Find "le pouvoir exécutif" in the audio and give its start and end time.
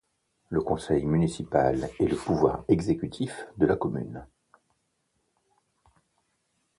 2.07-3.45